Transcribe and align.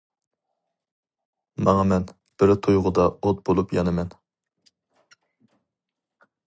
ماڭىمەن... 1.67 2.07
بىر 2.43 2.55
تۇيغۇدا 2.67 3.07
ئوت 3.11 3.45
بولۇپ 3.51 3.77
يانىمەن. 3.79 4.13